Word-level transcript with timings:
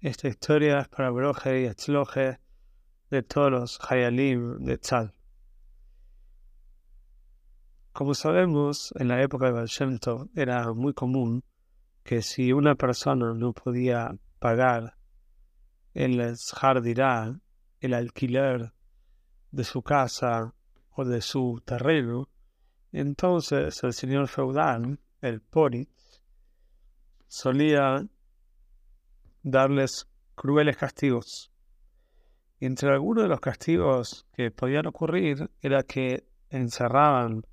esta 0.00 0.28
historia 0.28 0.80
es 0.80 0.88
para 0.88 1.10
Broje 1.10 1.62
y 1.62 1.64
Etzloje 1.64 2.38
de 3.10 3.22
todos 3.22 3.50
los 3.50 3.80
Hayalim 3.80 4.58
de 4.58 4.78
Tzal. 4.78 5.12
Como 7.92 8.14
sabemos, 8.14 8.94
en 8.96 9.08
la 9.08 9.20
época 9.20 9.46
de 9.46 9.52
Baal 9.52 10.30
era 10.36 10.72
muy 10.72 10.94
común 10.94 11.42
que 12.04 12.22
si 12.22 12.52
una 12.52 12.76
persona 12.76 13.34
no 13.34 13.52
podía 13.52 14.16
pagar 14.38 14.96
el 15.94 16.36
Zhardirá, 16.36 17.36
el 17.80 17.94
alquiler 17.94 18.72
de 19.50 19.64
su 19.64 19.82
casa 19.82 20.54
o 20.90 21.04
de 21.04 21.20
su 21.20 21.60
terreno, 21.64 22.28
entonces 22.92 23.82
el 23.82 23.92
señor 23.92 24.28
feudal, 24.28 25.00
el 25.20 25.40
Poritz, 25.40 26.22
solía 27.26 28.06
darles 29.42 30.08
crueles 30.34 30.76
castigos. 30.76 31.52
Y 32.60 32.66
entre 32.66 32.90
algunos 32.90 33.24
de 33.24 33.28
los 33.28 33.40
castigos 33.40 34.26
que 34.32 34.50
podían 34.50 34.86
ocurrir 34.86 35.50
era 35.60 35.82
que 35.82 36.26
encerraban 36.50 37.44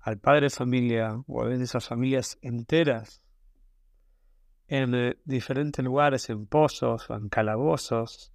al 0.00 0.18
padre 0.18 0.42
de 0.42 0.50
familia 0.50 1.22
o 1.26 1.42
a 1.42 1.46
veces 1.46 1.74
a 1.74 1.80
familias 1.80 2.38
enteras 2.42 3.22
en 4.66 4.94
eh, 4.94 5.18
diferentes 5.24 5.84
lugares, 5.84 6.30
en 6.30 6.46
pozos 6.46 7.08
en 7.10 7.28
calabozos, 7.28 8.32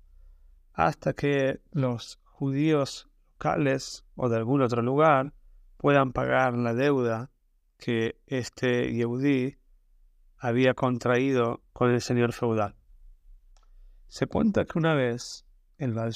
hasta 0.74 1.14
que 1.14 1.62
los 1.72 2.20
judíos 2.24 3.10
locales 3.34 4.06
o 4.16 4.30
de 4.30 4.38
algún 4.38 4.62
otro 4.62 4.82
lugar 4.82 5.34
puedan 5.78 6.12
pagar 6.12 6.54
la 6.54 6.74
deuda 6.74 7.32
que 7.78 8.20
este 8.26 8.94
Yehudí 8.94 9.58
había 10.38 10.74
contraído 10.74 11.62
con 11.74 11.92
el 11.92 12.02
señor 12.02 12.34
feudal. 12.34 12.76
Se 14.10 14.26
cuenta 14.26 14.66
que 14.66 14.80
una 14.80 14.94
vez 14.94 15.46
el 15.78 15.94
Baal 15.94 16.14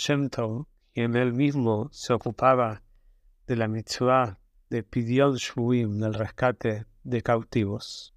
quien 0.94 1.16
él 1.16 1.34
mismo 1.34 1.89
se 1.92 2.14
ocupaba 2.14 2.84
de 3.47 3.56
la 3.58 3.67
mitzvah 3.67 4.39
de 4.70 4.84
Pidion 4.84 5.38
del 6.00 6.14
rescate 6.14 6.86
de 7.03 7.22
cautivos, 7.22 8.16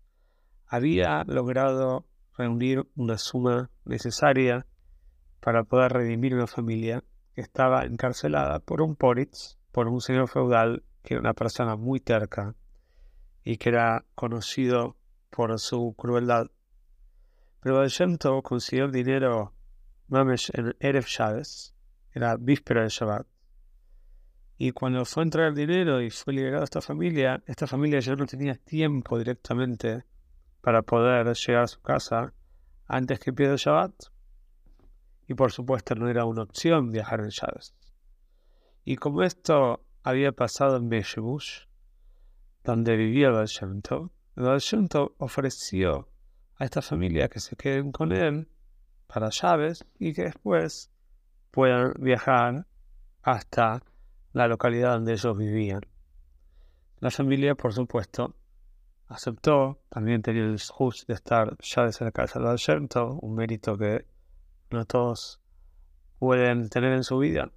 había 0.67 1.25
logrado 1.25 2.07
reunir 2.37 2.89
una 2.95 3.19
suma 3.19 3.71
necesaria 3.85 4.67
para 5.41 5.65
poder 5.65 5.93
redimir 5.93 6.35
una 6.35 6.47
familia 6.47 7.03
que 7.35 7.41
estaba 7.41 7.85
encarcelada 7.85 8.61
por 8.61 8.81
un 8.81 8.95
poritz, 8.97 9.59
por 9.73 9.89
un 9.89 10.01
señor 10.01 10.29
feudal 10.29 10.85
que 11.03 11.15
era 11.15 11.21
una 11.21 11.35
persona 11.35 11.77
muy 11.77 12.01
terca 12.01 12.55
y 13.43 13.57
que 13.57 13.71
era 13.71 14.05
conocido 14.15 14.97
por 15.31 15.59
su 15.59 15.95
crueldad. 15.99 16.47
Pero 17.61 17.83
el 17.83 17.91
consiguió 18.43 18.85
el 18.87 18.93
dinero 18.93 19.53
Mamesh 20.09 20.51
en 20.53 20.77
Erev 20.81 21.07
Shabbos, 21.07 21.75
era 22.13 22.37
víspera 22.37 22.83
de 22.83 22.89
Shabbat. 22.89 23.27
Y 24.57 24.71
cuando 24.73 25.05
fue 25.05 25.23
a 25.23 25.25
entrar 25.25 25.49
el 25.49 25.55
dinero 25.55 26.01
y 26.01 26.11
fue 26.11 26.35
liberado 26.35 26.63
esta 26.63 26.81
familia, 26.81 27.43
esta 27.47 27.67
familia 27.67 28.01
ya 28.01 28.15
no 28.15 28.27
tenía 28.27 28.55
tiempo 28.55 29.19
directamente 29.19 30.05
para 30.61 30.83
poder 30.83 31.35
llegar 31.35 31.65
a 31.65 31.69
su 31.69 31.81
casa 31.81 32.33
antes 32.87 33.19
que 33.19 33.31
el 33.31 33.57
Shabbat. 33.57 33.95
Y 35.27 35.35
por 35.35 35.53
supuesto 35.53 35.95
no 35.95 36.09
era 36.09 36.25
una 36.27 36.43
opción 36.43 36.93
viajar 36.93 37.21
en 37.21 37.31
Shabbat. 37.31 37.65
Y 38.85 38.97
como 38.97 39.23
esto 39.23 39.85
había 40.03 40.33
pasado 40.33 40.77
en 40.77 40.89
Meshebush, 40.89 41.63
donde 42.63 42.97
vivía 42.97 43.29
el 43.29 43.33
Baal 43.33 43.49
el 44.37 45.15
ofreció 45.19 46.09
a 46.57 46.65
esta 46.65 46.83
familia 46.83 47.29
que 47.29 47.41
se 47.41 47.57
queden 47.57 47.91
con 47.91 48.13
él 48.13 48.49
para 49.15 49.31
llaves 49.31 49.87
y 50.01 50.13
que 50.13 50.25
después 50.25 50.91
puedan 51.53 51.93
viajar 52.01 52.67
hasta 53.23 53.81
la 54.33 54.49
localidad 54.49 54.95
donde 54.95 55.13
ellos 55.13 55.39
vivían. 55.39 55.83
La 56.99 57.13
familia, 57.13 57.55
por 57.55 57.73
supuesto, 57.73 58.35
aceptó, 59.07 59.79
también 59.89 60.21
tenía 60.21 60.43
el 60.43 60.59
just 60.61 61.07
de 61.07 61.15
estar 61.15 61.57
ya 61.61 61.85
desde 61.85 62.07
la 62.07 62.11
casa 62.11 62.41
del 62.41 62.57
Sherto, 62.57 63.21
un 63.23 63.37
mérito 63.37 63.79
que 63.79 64.05
no 64.71 64.85
todos 64.85 65.41
pueden 66.19 66.69
tener 66.69 66.93
en 66.93 67.05
su 67.05 67.19
vida. 67.19 67.53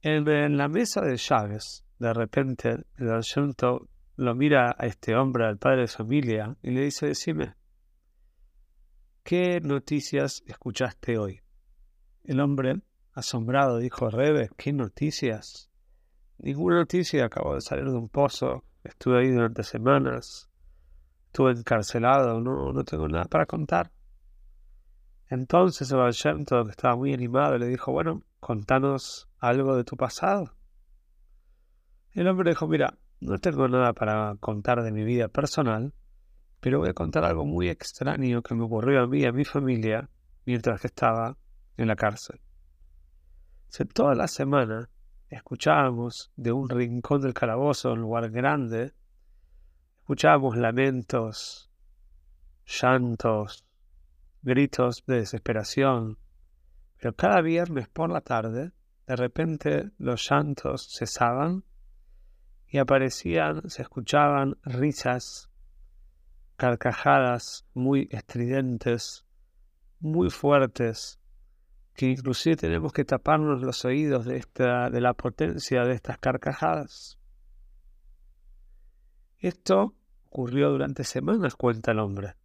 En, 0.00 0.56
la 0.56 0.66
mesa 0.66 1.00
de 1.02 1.16
llaves, 1.16 1.84
de 2.00 2.12
repente, 2.12 2.86
el 2.98 3.20
Sherto 3.20 3.88
lo 4.16 4.34
mira 4.34 4.74
a 4.76 4.86
este 4.86 5.14
hombre, 5.14 5.46
al 5.46 5.58
padre 5.58 5.82
de 5.82 5.88
familia, 5.88 6.56
y 6.60 6.72
le 6.72 6.80
dice, 6.80 7.06
decime, 7.06 7.54
¿Qué 9.24 9.60
noticias 9.60 10.42
escuchaste 10.48 11.16
hoy? 11.16 11.40
El 12.24 12.40
hombre, 12.40 12.80
asombrado, 13.12 13.78
dijo, 13.78 14.10
Rebe, 14.10 14.50
¿qué 14.56 14.72
noticias? 14.72 15.70
Ninguna 16.38 16.78
noticia, 16.78 17.26
acabo 17.26 17.54
de 17.54 17.60
salir 17.60 17.84
de 17.84 17.96
un 17.96 18.08
pozo, 18.08 18.64
estuve 18.82 19.20
ahí 19.20 19.30
durante 19.30 19.62
semanas, 19.62 20.50
estuve 21.26 21.52
encarcelado, 21.52 22.40
no, 22.40 22.72
no 22.72 22.84
tengo 22.84 23.06
nada 23.06 23.26
para 23.26 23.46
contar. 23.46 23.92
Entonces 25.28 25.92
el 25.92 26.64
que 26.64 26.70
estaba 26.70 26.96
muy 26.96 27.14
animado, 27.14 27.56
le 27.58 27.68
dijo, 27.68 27.92
bueno, 27.92 28.24
contanos 28.40 29.28
algo 29.38 29.76
de 29.76 29.84
tu 29.84 29.96
pasado. 29.96 30.56
El 32.10 32.26
hombre 32.26 32.50
dijo, 32.50 32.66
mira, 32.66 32.98
no 33.20 33.38
tengo 33.38 33.68
nada 33.68 33.92
para 33.92 34.34
contar 34.40 34.82
de 34.82 34.90
mi 34.90 35.04
vida 35.04 35.28
personal, 35.28 35.94
pero 36.62 36.78
voy 36.78 36.90
a 36.90 36.94
contar 36.94 37.24
algo 37.24 37.44
muy 37.44 37.68
extraño 37.68 38.40
que 38.40 38.54
me 38.54 38.62
ocurrió 38.62 39.02
a 39.02 39.06
mí 39.08 39.22
y 39.22 39.24
a 39.24 39.32
mi 39.32 39.44
familia 39.44 40.08
mientras 40.46 40.80
que 40.80 40.86
estaba 40.86 41.36
en 41.76 41.88
la 41.88 41.96
cárcel. 41.96 42.40
toda 43.92 44.14
la 44.14 44.28
semana 44.28 44.88
escuchábamos 45.28 46.30
de 46.36 46.52
un 46.52 46.68
rincón 46.68 47.20
del 47.20 47.34
calabozo, 47.34 47.94
un 47.94 48.02
lugar 48.02 48.30
grande, 48.30 48.94
escuchábamos 50.02 50.56
lamentos, 50.56 51.68
llantos, 52.64 53.64
gritos 54.42 55.02
de 55.04 55.16
desesperación, 55.16 56.16
pero 56.96 57.16
cada 57.16 57.40
viernes 57.40 57.88
por 57.88 58.08
la 58.08 58.20
tarde, 58.20 58.70
de 59.08 59.16
repente 59.16 59.90
los 59.98 60.30
llantos 60.30 60.94
cesaban 60.96 61.64
y 62.68 62.78
aparecían, 62.78 63.68
se 63.68 63.82
escuchaban 63.82 64.58
risas 64.62 65.51
carcajadas 66.62 67.66
muy 67.74 68.08
estridentes, 68.12 69.26
muy 69.98 70.30
fuertes, 70.30 71.18
que 71.92 72.06
inclusive 72.06 72.54
tenemos 72.54 72.92
que 72.92 73.04
taparnos 73.04 73.60
los 73.62 73.84
oídos 73.84 74.26
de, 74.26 74.36
esta, 74.36 74.88
de 74.88 75.00
la 75.00 75.12
potencia 75.14 75.82
de 75.84 75.94
estas 75.94 76.18
carcajadas. 76.18 77.18
Esto 79.40 79.96
ocurrió 80.28 80.70
durante 80.70 81.02
semanas, 81.02 81.56
cuenta 81.56 81.90
el 81.90 81.98
hombre, 81.98 82.36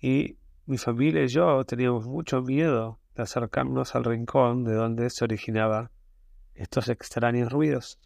y 0.00 0.36
mi 0.66 0.76
familia 0.76 1.22
y 1.22 1.28
yo 1.28 1.64
teníamos 1.64 2.08
mucho 2.08 2.42
miedo 2.42 2.98
de 3.14 3.22
acercarnos 3.22 3.94
al 3.94 4.02
rincón 4.02 4.64
de 4.64 4.74
donde 4.74 5.10
se 5.10 5.22
originaban 5.22 5.90
estos 6.54 6.88
extraños 6.88 7.52
ruidos. 7.52 8.00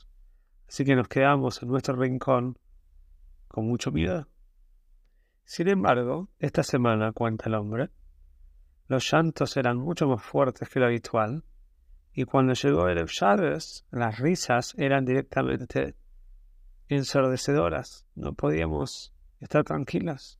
Así 0.68 0.84
que 0.84 0.94
nos 0.94 1.08
quedamos 1.08 1.62
en 1.62 1.70
nuestro 1.70 1.96
rincón 1.96 2.58
con 3.48 3.66
mucho 3.66 3.90
miedo. 3.92 4.28
Sin 5.44 5.68
embargo, 5.68 6.28
esta 6.38 6.62
semana, 6.62 7.12
cuenta 7.12 7.48
el 7.48 7.54
hombre, 7.54 7.90
los 8.88 9.10
llantos 9.10 9.56
eran 9.56 9.78
mucho 9.78 10.06
más 10.06 10.22
fuertes 10.22 10.68
que 10.68 10.80
lo 10.80 10.86
habitual, 10.86 11.44
y 12.12 12.24
cuando 12.24 12.52
llegó 12.52 12.88
el 12.88 13.06
Chávez, 13.06 13.86
las 13.90 14.18
risas 14.18 14.74
eran 14.76 15.04
directamente 15.04 15.96
ensordecedoras. 16.88 18.06
No 18.14 18.34
podíamos 18.34 19.14
estar 19.40 19.64
tranquilas. 19.64 20.38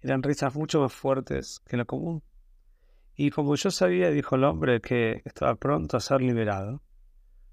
Eran 0.00 0.22
risas 0.22 0.54
mucho 0.54 0.80
más 0.80 0.92
fuertes 0.92 1.60
que 1.66 1.76
lo 1.76 1.86
común. 1.86 2.22
Y 3.14 3.30
como 3.30 3.54
yo 3.56 3.70
sabía, 3.70 4.10
dijo 4.10 4.36
el 4.36 4.44
hombre, 4.44 4.80
que 4.80 5.20
estaba 5.24 5.54
pronto 5.54 5.98
a 5.98 6.00
ser 6.00 6.22
liberado, 6.22 6.82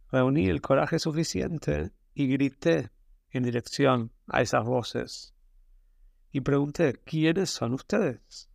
reuní 0.10 0.48
el 0.48 0.62
coraje 0.62 1.00
suficiente 1.00 1.92
y 2.14 2.28
grité 2.28 2.92
en 3.32 3.44
dirección 3.44 4.12
a 4.28 4.42
esas 4.42 4.64
voces 4.64 5.36
y 6.32 6.42
pregunté, 6.42 6.94
¿quiénes 7.04 7.50
son 7.50 7.74
ustedes? 7.74 8.50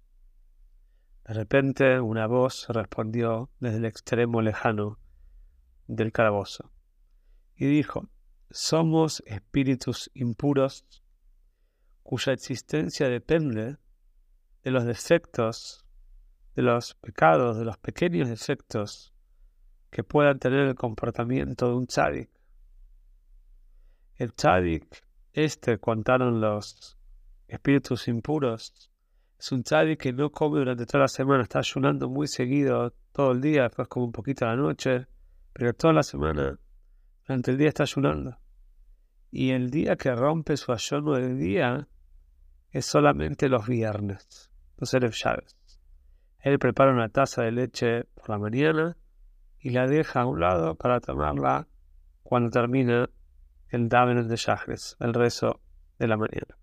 De 1.27 1.35
repente 1.35 2.01
una 2.01 2.27
voz 2.27 2.67
respondió 2.69 3.51
desde 3.59 3.79
el 3.79 3.85
extremo 3.87 4.43
lejano 4.43 4.99
del 5.87 6.13
calabozo 6.13 6.71
y 7.57 7.67
dijo, 7.67 8.09
somos 8.51 9.23
espíritus 9.27 10.11
impuros 10.15 10.85
cuya 12.03 12.33
existencia 12.33 13.09
depende 13.09 13.79
de 14.63 14.71
los 14.71 14.85
defectos, 14.85 15.87
de 16.55 16.63
los 16.63 16.95
pecados, 16.95 17.59
de 17.59 17.65
los 17.65 17.79
pequeños 17.79 18.29
defectos 18.29 19.15
que 19.91 20.05
puedan 20.05 20.39
tener 20.39 20.61
el 20.61 20.75
comportamiento 20.75 21.69
de 21.69 21.75
un 21.75 21.87
tzadik. 21.87 22.31
El 24.17 24.33
tzadik, 24.35 25.05
este 25.33 25.79
contaron 25.79 26.41
los 26.41 26.99
espíritus 27.49 28.09
impuros 28.09 28.91
Es 29.39 29.53
un 29.53 29.63
tzadik 29.63 30.01
que 30.01 30.13
no 30.13 30.31
come 30.31 30.59
durante 30.59 30.87
toda 30.87 31.01
la 31.01 31.09
semana, 31.09 31.43
está 31.43 31.59
ayunando 31.59 32.09
muy 32.09 32.27
seguido 32.27 32.95
todo 33.13 33.33
el 33.33 33.41
día, 33.41 33.65
después 33.65 33.89
come 33.89 34.07
un 34.07 34.13
poquito 34.13 34.45
a 34.45 34.49
la 34.49 34.57
noche, 34.57 35.07
pero 35.53 35.75
toda 35.75 35.93
la 35.93 36.03
semana, 36.03 36.59
durante 37.27 37.51
el 37.51 37.59
día 37.59 37.69
está 37.69 37.83
ayunando. 37.83 38.39
Y 39.31 39.51
el 39.51 39.71
día 39.71 39.97
que 39.97 40.15
rompe 40.15 40.57
su 40.57 40.73
ayuno 40.73 41.15
del 41.15 41.39
día 41.39 41.89
es 42.71 42.87
solamente 42.87 43.49
los 43.49 43.67
viernes, 43.67 44.51
los 44.79 44.95
Erev 44.95 45.13
Llaves. 45.13 45.57
Él 46.41 46.59
prepara 46.59 46.93
una 46.93 47.09
taza 47.09 47.43
de 47.43 47.53
leche 47.53 48.05
por 48.15 48.31
la 48.31 48.39
mañana 48.39 48.97
y 49.59 49.71
la 49.71 49.87
deja 49.87 50.21
a 50.21 50.27
un 50.27 50.41
lado 50.41 50.75
para 50.75 51.01
tomarla 51.01 51.67
cuando 52.23 52.51
termina 52.51 53.09
el 53.69 53.89
Daven 53.89 54.29
de 54.29 54.37
Shahres, 54.37 54.97
el 55.01 55.15
rezo 55.15 55.61
de 55.99 56.07
la 56.07 56.17
mañana. 56.17 56.57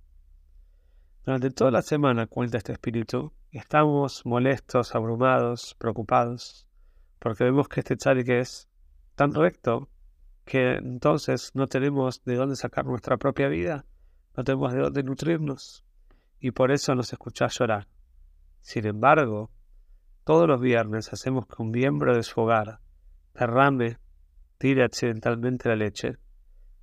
Durante 1.24 1.52
toda 1.52 1.70
la 1.70 1.84
semana, 1.84 2.26
cuenta 2.26 2.58
este 2.58 2.72
espíritu, 2.72 3.32
estamos 3.52 4.26
molestos, 4.26 4.96
abrumados, 4.96 5.76
preocupados, 5.78 6.68
porque 7.20 7.44
vemos 7.44 7.68
que 7.68 7.82
este 7.82 7.96
tzadik 7.96 8.28
es 8.30 8.68
tan 9.14 9.32
recto 9.36 9.88
que 10.46 10.78
entonces 10.78 11.52
no 11.54 11.68
tenemos 11.68 12.24
de 12.24 12.38
dónde 12.38 12.56
sacar 12.56 12.88
nuestra 12.88 13.18
propia 13.18 13.50
vida, 13.50 13.86
no 14.36 14.44
tenemos 14.44 14.74
de 14.74 14.80
dónde 14.80 15.04
nutrirnos, 15.04 15.86
y 16.40 16.50
por 16.50 16.72
eso 16.72 16.96
nos 16.96 17.14
escucha 17.14 17.46
llorar. 17.50 17.88
Sin 18.62 18.88
embargo, 18.88 19.52
todos 20.24 20.48
los 20.48 20.60
viernes 20.60 21.14
hacemos 21.14 21.46
que 21.46 21.62
un 21.62 21.70
miembro 21.70 22.16
de 22.16 22.24
su 22.24 22.42
hogar 22.42 22.80
derrame, 23.36 24.00
tire 24.58 24.84
accidentalmente 24.84 25.70
la 25.70 25.76
leche, 25.76 26.18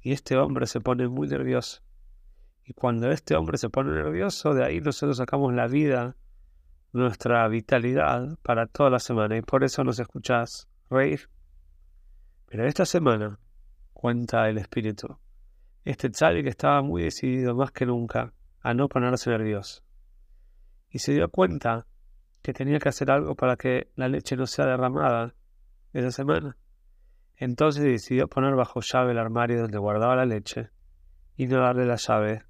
y 0.01 0.13
este 0.13 0.37
hombre 0.37 0.67
se 0.67 0.81
pone 0.81 1.09
muy 1.09 1.27
nervioso 1.27 1.83
y 2.69 2.75
cuando 2.75 3.11
este 3.11 3.35
hombre 3.35 3.57
se 3.57 3.71
pone 3.71 3.93
nervioso, 3.93 4.53
de 4.53 4.63
ahí 4.63 4.83
nosotros 4.83 5.17
sacamos 5.17 5.55
la 5.55 5.67
vida, 5.69 6.17
nuestra 6.93 7.49
vitalidad 7.49 8.39
para 8.43 8.67
toda 8.67 8.91
la 8.91 8.99
semana. 8.99 9.39
Y 9.39 9.41
por 9.41 9.65
eso 9.65 9.85
nos 9.85 9.99
escuchás 9.99 10.69
reír. 10.91 11.31
Pero 12.45 12.67
esta 12.67 12.85
semana, 12.85 13.39
cuenta 13.95 14.51
el 14.51 14.59
espíritu, 14.59 15.19
este 15.87 16.11
que 16.11 16.49
estaba 16.51 16.83
muy 16.83 17.05
decidido 17.05 17.55
más 17.55 17.73
que 17.73 17.87
nunca 17.87 18.35
a 18.61 18.75
no 18.75 18.87
ponerse 18.87 19.31
nervioso. 19.31 19.83
Y 20.91 20.99
se 20.99 21.15
dio 21.15 21.31
cuenta 21.31 21.87
que 22.43 22.53
tenía 22.53 22.79
que 22.81 22.91
hacer 22.91 23.11
algo 23.11 23.35
para 23.35 23.57
que 23.57 23.91
la 23.97 24.09
leche 24.09 24.37
no 24.37 24.47
sea 24.47 24.67
derramada 24.67 25.35
esa 25.95 26.11
semana. 26.11 26.59
Entonces 27.37 27.83
decidió 27.83 28.29
poner 28.29 28.55
bajo 28.57 28.83
llave 28.83 29.13
el 29.13 29.19
armario 29.19 29.63
donde 29.63 29.79
guardaba 29.79 30.17
la 30.17 30.27
leche 30.27 30.69
y 31.35 31.47
no 31.47 31.61
darle 31.61 31.87
la 31.87 31.97
llave 31.97 32.48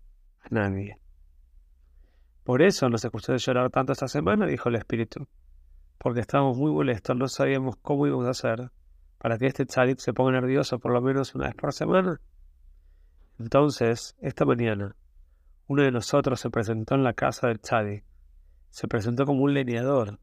nadie. 0.51 0.99
Por 2.45 2.63
eso 2.63 2.89
nos 2.89 3.05
escuchó 3.05 3.37
llorar 3.37 3.71
tanto 3.71 3.93
esta 3.93 4.09
semana, 4.09 4.47
dijo 4.47 4.69
el 4.69 4.77
espíritu, 4.77 5.29
porque 5.99 6.21
estábamos 6.21 6.57
muy 6.57 6.73
molestos, 6.73 7.17
no 7.17 7.29
sabíamos 7.29 7.77
cómo 7.83 8.07
íbamos 8.07 8.27
a 8.27 8.31
hacer 8.31 8.71
para 9.19 9.37
que 9.37 9.47
este 9.47 9.67
tzadik 9.67 9.99
se 9.99 10.13
ponga 10.13 10.33
nervioso 10.33 10.79
por 10.79 10.93
lo 10.93 11.03
menos 11.03 11.35
una 11.35 11.47
vez 11.47 11.55
por 11.55 11.73
semana. 11.73 12.21
Entonces, 13.39 14.17
esta 14.21 14.45
mañana, 14.45 14.97
uno 15.67 15.83
de 15.83 15.91
nosotros 15.91 16.41
se 16.41 16.51
presentó 16.51 16.95
en 16.95 17.05
la 17.05 17.13
casa 17.13 17.49
del 17.49 17.61
tzadik, 17.61 18.05
se 18.71 18.89
presentó 18.89 19.27
como 19.27 19.43
un 19.43 19.55
leñador, 19.55 20.19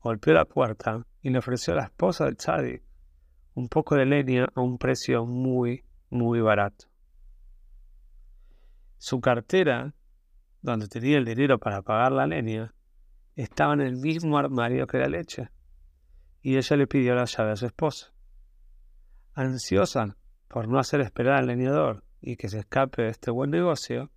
golpeó 0.00 0.34
la 0.34 0.44
puerta 0.44 1.06
y 1.22 1.30
le 1.30 1.38
ofreció 1.38 1.72
a 1.72 1.76
la 1.76 1.84
esposa 1.84 2.26
del 2.26 2.36
tzadik 2.36 2.82
un 3.54 3.68
poco 3.68 3.94
de 3.94 4.04
leña 4.04 4.48
a 4.54 4.60
un 4.60 4.78
precio 4.78 5.24
muy, 5.24 5.84
muy 6.10 6.40
barato. 6.40 6.86
Su 8.98 9.20
cartera, 9.20 9.94
donde 10.62 10.88
tenía 10.88 11.18
el 11.18 11.24
dinero 11.24 11.58
para 11.58 11.82
pagar 11.82 12.12
la 12.12 12.26
leña, 12.26 12.74
estaba 13.36 13.74
en 13.74 13.80
el 13.80 13.96
mismo 13.96 14.38
armario 14.38 14.86
que 14.86 14.98
la 14.98 15.08
leche, 15.08 15.50
y 16.40 16.56
ella 16.56 16.76
le 16.76 16.86
pidió 16.86 17.14
la 17.14 17.24
llave 17.24 17.52
a 17.52 17.56
su 17.56 17.66
esposo. 17.66 18.12
Ansiosa 19.34 20.16
por 20.48 20.68
no 20.68 20.78
hacer 20.78 21.00
esperar 21.00 21.34
al 21.38 21.46
leñador 21.46 22.04
y 22.20 22.36
que 22.36 22.48
se 22.48 22.60
escape 22.60 23.02
de 23.02 23.08
este 23.08 23.30
buen 23.30 23.50
negocio, 23.50 24.10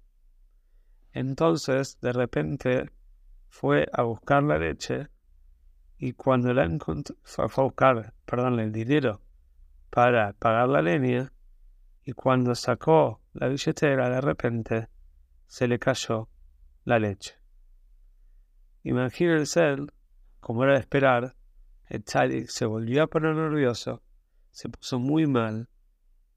entonces 1.13 1.99
de 1.99 2.13
repente 2.13 2.91
fue 3.49 3.87
a 3.91 4.03
buscar 4.03 4.43
la 4.43 4.59
leche 4.59 5.07
y 5.97 6.13
cuando 6.13 6.53
la 6.53 6.65
encontró, 6.65 7.15
fue 7.23 7.45
a 7.45 7.63
buscar, 7.63 8.13
perdón, 8.25 8.59
el 8.59 8.71
dinero 8.71 9.21
para 9.89 10.33
pagar 10.33 10.69
la 10.69 10.81
leña, 10.81 11.33
y 12.07 12.13
cuando 12.13 12.55
sacó 12.55 13.21
la 13.33 13.49
billetera, 13.49 14.09
de 14.09 14.21
repente 14.21 14.87
se 15.45 15.67
le 15.67 15.77
cayó 15.77 16.29
la 16.85 16.99
leche. 16.99 17.35
Imagínense, 18.83 19.75
como 20.39 20.63
era 20.63 20.75
de 20.75 20.79
esperar, 20.79 21.35
el 21.87 22.05
tzadik 22.05 22.47
se 22.47 22.65
volvió 22.65 23.03
a 23.03 23.07
poner 23.07 23.35
nervioso, 23.35 24.01
se 24.51 24.69
puso 24.69 24.99
muy 24.99 25.27
mal 25.27 25.67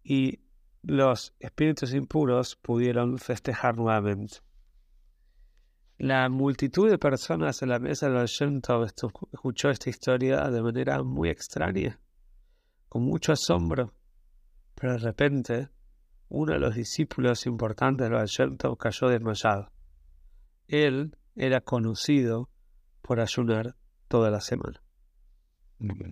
y 0.02 0.40
los 0.82 1.37
espíritus 1.38 1.94
impuros 1.94 2.56
pudieron 2.56 3.19
festejar 3.19 3.76
nuevamente. 3.76 4.38
La 5.99 6.28
multitud 6.28 6.90
de 6.90 6.99
personas 6.99 7.62
en 7.62 7.69
la 7.69 7.78
mesa 7.78 8.11
del 8.11 8.26
Shem 8.26 8.61
escuchó 9.32 9.70
esta 9.70 9.88
historia 9.88 10.50
de 10.50 10.62
manera 10.62 11.00
muy 11.05 11.28
extraña, 11.28 12.00
con 12.88 13.05
mucho 13.05 13.31
asombro 13.31 13.94
pero 14.80 14.94
de 14.94 14.98
repente, 14.98 15.68
uno 16.30 16.54
de 16.54 16.58
los 16.58 16.74
discípulos 16.74 17.44
importantes 17.44 18.08
de 18.08 18.26
Shem 18.26 18.56
cayó 18.78 19.08
desmayado. 19.08 19.70
Él 20.68 21.18
era 21.36 21.60
conocido 21.60 22.48
por 23.02 23.20
ayunar 23.20 23.76
toda 24.08 24.30
la 24.30 24.40
semana. 24.40 24.82